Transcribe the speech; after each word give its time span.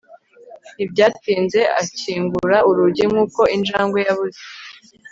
ntibyatinze 0.75 1.61
akingura 1.81 2.57
urugi 2.69 3.03
nkuko 3.11 3.41
injangwe 3.55 3.99
yabuze 4.07 4.41